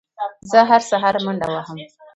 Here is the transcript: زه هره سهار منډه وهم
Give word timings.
زه 0.51 0.59
هره 0.69 0.85
سهار 0.91 1.15
منډه 1.25 1.47
وهم 1.53 1.77